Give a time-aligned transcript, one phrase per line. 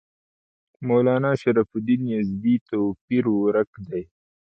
[0.87, 4.03] مولنا شرف الدین یزدي توپیر ورک دی.